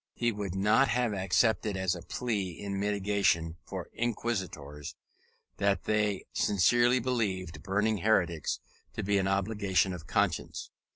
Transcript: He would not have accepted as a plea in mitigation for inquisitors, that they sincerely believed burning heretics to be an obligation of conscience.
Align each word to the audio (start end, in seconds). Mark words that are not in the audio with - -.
He 0.15 0.31
would 0.31 0.55
not 0.55 0.87
have 0.87 1.13
accepted 1.13 1.77
as 1.77 1.93
a 1.93 2.01
plea 2.01 2.59
in 2.59 2.79
mitigation 2.79 3.57
for 3.67 3.91
inquisitors, 3.93 4.95
that 5.57 5.83
they 5.83 6.25
sincerely 6.33 6.97
believed 6.99 7.61
burning 7.61 7.99
heretics 7.99 8.59
to 8.93 9.03
be 9.03 9.19
an 9.19 9.27
obligation 9.27 9.93
of 9.93 10.07
conscience. 10.07 10.71